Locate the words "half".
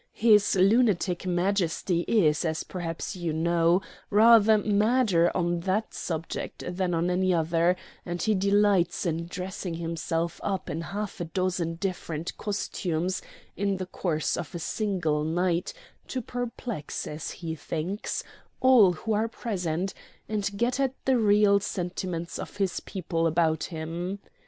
10.81-11.21